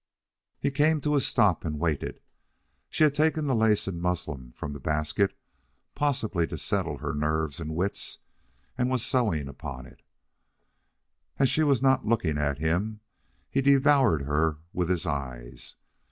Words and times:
He 0.59 0.71
came 0.71 0.99
to 1.01 1.15
a 1.15 1.21
stop 1.21 1.63
and 1.63 1.77
waited. 1.77 2.21
She 2.89 3.03
had 3.03 3.13
taken 3.13 3.45
the 3.45 3.53
lace 3.53 3.85
and 3.85 4.01
muslin 4.01 4.51
from 4.55 4.73
the 4.73 4.79
basket, 4.79 5.37
possibly 5.93 6.47
to 6.47 6.57
settle 6.57 6.97
her 6.97 7.13
nerves 7.13 7.59
and 7.59 7.75
wits, 7.75 8.17
and 8.75 8.89
was 8.89 9.05
sewing 9.05 9.47
upon 9.47 9.85
it. 9.85 10.01
As 11.37 11.51
she 11.51 11.61
was 11.61 11.83
not 11.83 12.03
looking 12.03 12.39
at 12.39 12.57
him, 12.57 13.01
he 13.47 13.61
devoured 13.61 14.23
her 14.23 14.57
with 14.73 14.89
his 14.89 15.05
eyes. 15.05 15.75